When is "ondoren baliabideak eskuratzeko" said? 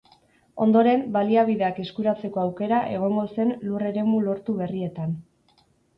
0.63-2.41